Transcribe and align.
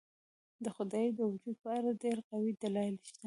د 0.63 0.65
خدای 0.75 1.07
د 1.17 1.19
وجود 1.31 1.55
په 1.63 1.69
اړه 1.77 1.89
ډېر 2.03 2.17
قوي 2.29 2.51
دلایل 2.61 2.95
شته. 3.07 3.19